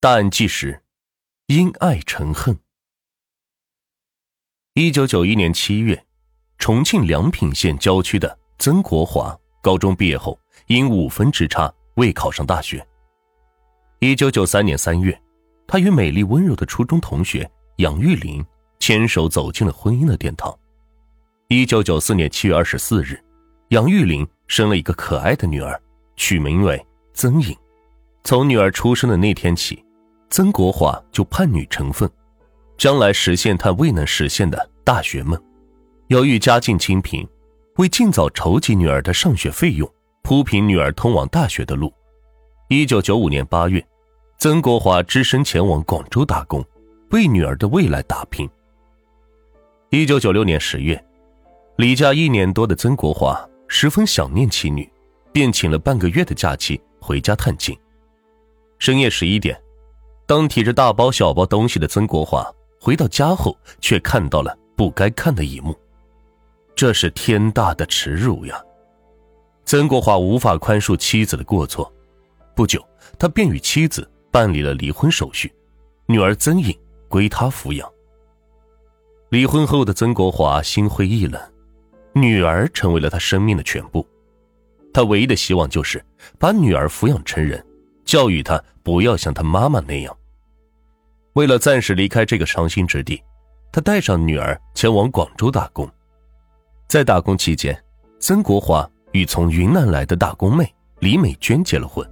[0.00, 0.80] 大案纪实：
[1.46, 2.56] 因爱成恨。
[4.74, 6.06] 一九九一年七月，
[6.56, 10.38] 重庆梁平县郊区的曾国华高中毕业后，
[10.68, 12.86] 因五分之差未考上大学。
[13.98, 15.20] 一九九三年三月，
[15.66, 18.46] 他与美丽温柔的初中同学杨玉玲
[18.78, 20.56] 牵手走进了婚姻的殿堂。
[21.48, 23.20] 一九九四年七月二十四日，
[23.70, 25.82] 杨玉玲生了一个可爱的女儿，
[26.14, 26.80] 取名为
[27.14, 27.52] 曾颖。
[28.22, 29.82] 从女儿出生的那天起，
[30.30, 32.08] 曾国华就盼女成凤，
[32.76, 35.40] 将来实现他未能实现的大学梦。
[36.08, 37.26] 由于家境清贫，
[37.76, 39.90] 为尽早筹集女儿的上学费用，
[40.22, 41.92] 铺平女儿通往大学的路，
[42.68, 43.84] 一九九五年八月，
[44.38, 46.64] 曾国华只身前往广州打工，
[47.10, 48.48] 为女儿的未来打拼。
[49.90, 51.02] 一九九六年十月，
[51.76, 54.90] 离家一年多的曾国华十分想念妻女，
[55.32, 57.76] 便请了半个月的假期回家探亲。
[58.78, 59.58] 深夜十一点，
[60.28, 62.46] 当提着大包小包东西的曾国华
[62.78, 65.74] 回到家后，却看到了不该看的一幕，
[66.76, 68.62] 这是天大的耻辱呀！
[69.64, 71.90] 曾国华无法宽恕妻子的过错，
[72.54, 72.86] 不久，
[73.18, 75.50] 他便与妻子办理了离婚手续，
[76.04, 77.90] 女儿曾颖归他抚养。
[79.30, 81.40] 离婚后的曾国华心灰意冷，
[82.12, 84.06] 女儿成为了他生命的全部，
[84.92, 86.04] 他唯一的希望就是
[86.38, 87.64] 把女儿抚养成人。
[88.04, 90.16] 教育他不要像他妈妈那样。
[91.38, 93.22] 为了暂时离开这个伤心之地，
[93.70, 95.88] 他带上女儿前往广州打工。
[96.88, 97.80] 在打工期间，
[98.18, 102.04] 曾国华与从云南来的打工妹李美娟结了婚。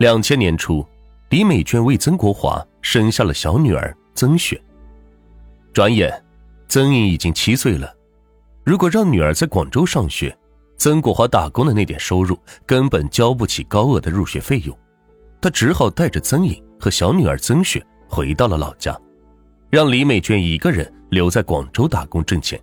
[0.00, 0.84] 两千年初，
[1.28, 4.60] 李美娟为曾国华生下了小女儿曾雪。
[5.72, 6.12] 转眼，
[6.66, 7.94] 曾颖已经七岁了。
[8.64, 10.36] 如果让女儿在广州上学，
[10.76, 14.76] 曾国华打工的那点收入根本交不起高额的入学费用。
[15.40, 17.80] 他只好带着曾颖和小女儿曾雪
[18.14, 18.94] 回到了老家，
[19.70, 22.62] 让李美娟一个人留在广州打工挣钱。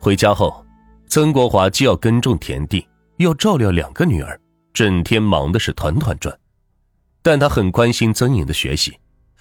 [0.00, 0.66] 回家后，
[1.06, 2.84] 曾国华既要耕种田地，
[3.18, 4.38] 又要照料两个女儿，
[4.72, 6.36] 整天忙的是团团转。
[7.22, 8.98] 但他很关心曾颖的学习，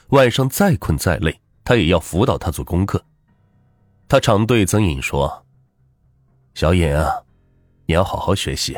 [0.09, 3.03] 晚上再困再累，他也要辅导她做功课。
[4.07, 5.43] 他常对曾颖说
[6.53, 7.11] ：“小颖啊，
[7.87, 8.77] 你要好好学习，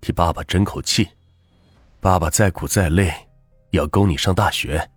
[0.00, 1.08] 替爸爸争口气。”
[2.00, 3.06] 爸爸再苦再累，
[3.70, 4.88] 也要供你上大学。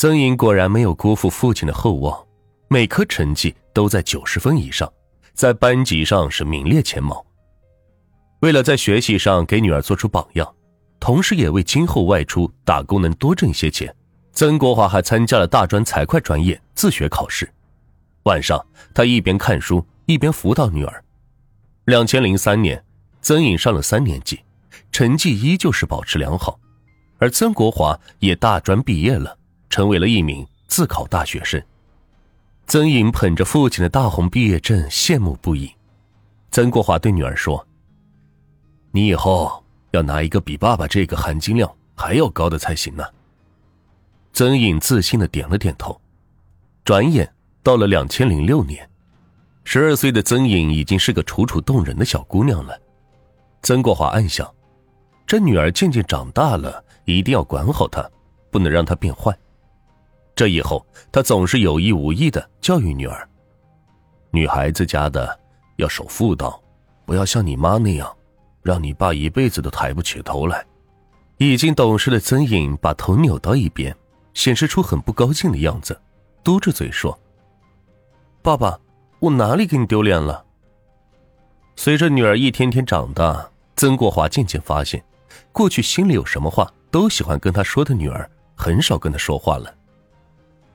[0.00, 2.18] 曾颖果然没有辜负父亲的厚望，
[2.68, 4.90] 每科成绩都在九十分以上，
[5.34, 7.22] 在班级上是名列前茅。
[8.40, 10.54] 为了在学习上给女儿做出榜样，
[10.98, 13.94] 同时也为今后外出打工能多挣些钱，
[14.32, 17.46] 曾国华还参加了大专财会专业自学考试。
[18.22, 18.58] 晚上，
[18.94, 21.04] 他一边看书一边辅导女儿。
[21.84, 22.82] 两千零三年，
[23.20, 24.40] 曾颖上了三年级。
[24.92, 26.58] 成绩依旧是保持良好，
[27.18, 29.36] 而曾国华也大专毕业了，
[29.70, 31.62] 成为了一名自考大学生。
[32.66, 35.72] 曾颖捧着父亲的大红毕业证，羡慕不已。
[36.50, 37.66] 曾国华对女儿说
[38.92, 43.04] ：“你以后要拿一个比爸爸这个含金量还要高的才行呢。”
[44.34, 45.98] 曾颖自信的点了点头。
[46.84, 47.32] 转眼
[47.62, 48.88] 到了两千零六年，
[49.64, 52.78] 十二岁的曾颖已经是个楚楚动人的小姑娘了。
[53.62, 54.48] 曾国华暗想。
[55.26, 58.04] 这女儿渐渐长大了，一定要管好她，
[58.50, 59.32] 不能让她变坏。
[60.40, 63.28] 这以后，他总是有意无意的教育女儿
[64.32, 65.38] ：“女孩子家的
[65.76, 66.58] 要守妇道，
[67.04, 68.10] 不要像你妈那样，
[68.62, 70.64] 让你爸一辈子都抬不起头来。”
[71.36, 73.94] 已经懂事的曾颖把头扭到一边，
[74.32, 76.00] 显示出很不高兴的样子，
[76.42, 77.20] 嘟着嘴说
[78.40, 78.80] ：“爸爸，
[79.18, 80.42] 我哪里给你丢脸了？”
[81.76, 83.46] 随着女儿一天天长大，
[83.76, 85.04] 曾国华渐渐发现。
[85.52, 89.74] 过去心里有什么话都喜欢跟他说的女儿，很少跟他说话了。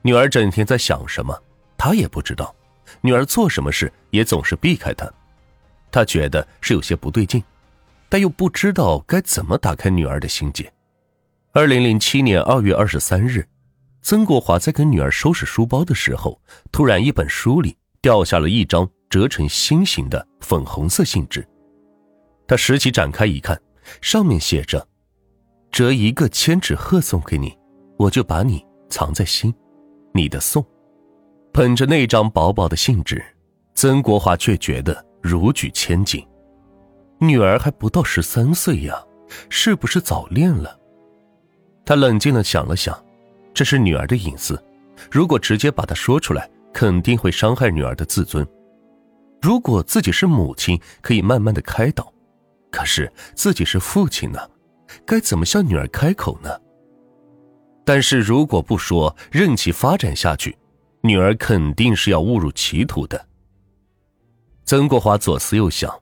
[0.06, 1.36] 女儿整天在想什么，
[1.76, 2.56] 他也不知道。
[3.02, 5.12] 女儿做什么事也总是避开他，
[5.90, 7.44] 他觉得是有些不对劲，
[8.08, 10.72] 但又不知道该怎么打开女儿的心结。
[11.54, 13.44] 二零零七年二月二十三日，
[14.04, 16.40] 曾国华在跟女儿收拾书包的时候，
[16.72, 21.44] 突然一本书里掉下了一张折成心形的粉红色信纸，
[22.48, 23.60] 他拾起展开一看。
[24.02, 24.88] 上面写着
[25.72, 27.58] ：“折一个千纸鹤送给你，
[27.98, 29.52] 我就把你藏在心。”
[30.16, 30.66] 你的送，
[31.52, 33.22] 捧着那张薄薄的信纸，
[33.74, 36.26] 曾国华却觉得如举千金。
[37.20, 38.98] 女儿还不到十三岁呀，
[39.50, 40.80] 是不是早恋了？
[41.86, 42.98] 他冷静的想了想，
[43.54, 44.58] 这是女儿的隐私，
[45.12, 48.48] 如果直接把它说出来，肯定会伤害女儿的自尊。
[49.42, 52.10] 如果自己是母亲，可以慢慢的开导。
[52.72, 54.40] 可是自己是父亲呢，
[55.06, 56.50] 该怎么向女儿开口呢？
[57.86, 60.58] 但是如果不说，任其发展下去，
[61.02, 63.26] 女儿肯定是要误入歧途的。
[64.66, 65.96] 曾国华左思右想，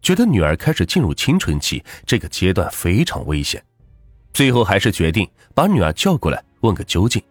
[0.00, 3.62] 觉得女儿开始进入青春期这个阶段非常危险，
[4.32, 7.22] 最后还是决定把女儿叫过来问个究竟。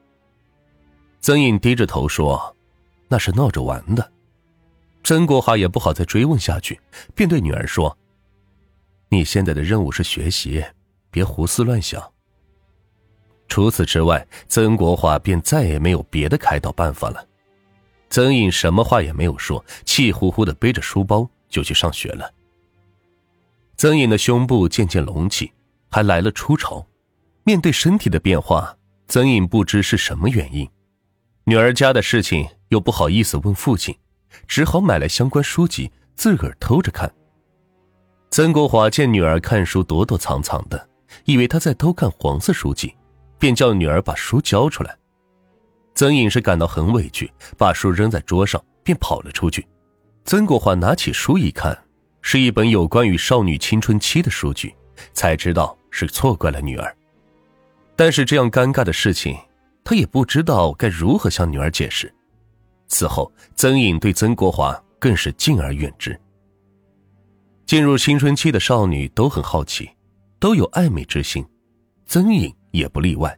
[1.20, 2.56] 曾颖低着头说
[3.10, 4.12] ：“那是闹着玩的。”
[5.04, 6.80] 曾国华也不好再追问下去，
[7.16, 7.98] 便对女儿说
[9.10, 10.64] ：“你现在的任务是学习，
[11.10, 12.00] 别胡思乱想。”
[13.48, 17.26] 除此之外，曾国华便再也没有别的开导办法了。
[18.10, 22.32] 曾颖什么话也没有说，气呼呼的背着书包就去上学了。
[23.78, 25.52] 曾颖的胸部渐渐隆起，
[25.92, 26.86] 还来了初潮。
[27.44, 28.76] 面对身体的变化，
[29.08, 30.68] 曾颖不知是什么原因。
[31.44, 33.96] 女儿家的事情又不好意思问父亲，
[34.48, 37.14] 只好买来相关书籍自个儿偷着看。
[38.32, 40.90] 曾国华见女儿看书躲躲藏藏的，
[41.26, 42.96] 以为她在偷看黄色书籍。
[43.38, 44.98] 便叫女儿把书交出来。
[45.94, 49.66] 曾颖是感到很委屈，把书扔在桌上，便跑了出去。
[50.26, 51.78] 曾国华拿起书一看，
[52.22, 54.76] 是一本有关于少女青春期的书籍，
[55.14, 56.96] 才知道是错怪了女儿。
[57.96, 59.38] 但是这样尴尬的事情，
[59.86, 62.14] 他也不知道该如何向女儿解释。
[62.88, 66.20] 此后，曾颖对曾国华更是敬而远之。
[67.66, 69.90] 进入青春期的少女都很好奇，
[70.40, 71.46] 都有爱美之心，
[72.06, 72.54] 曾颖。
[72.76, 73.36] 也不例外。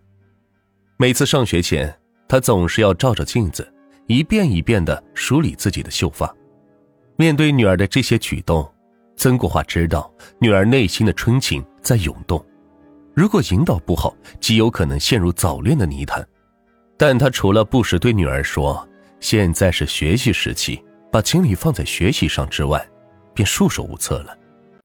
[0.98, 1.94] 每次上学前，
[2.28, 3.72] 他总是要照照镜子，
[4.08, 6.34] 一遍一遍的梳理自己的秀发。
[7.16, 8.68] 面对女儿的这些举动，
[9.16, 12.44] 曾国华知道女儿内心的春情在涌动。
[13.14, 16.28] 如果引导不好，极有可能陷入早恋的泥潭。
[16.98, 18.88] 但他除了不时对女儿说
[19.20, 22.84] “现在是学习时期，把精力放在学习上”之外，
[23.34, 24.38] 便束手无策了。